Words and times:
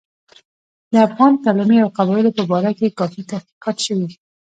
د 0.91 0.93
افغان 1.07 1.33
کلمې 1.45 1.77
او 1.83 1.89
قبایلو 1.97 2.35
په 2.37 2.43
باره 2.51 2.71
کې 2.77 2.95
کافي 2.99 3.21
تحقیقات 3.31 3.77
شوي. 3.85 4.09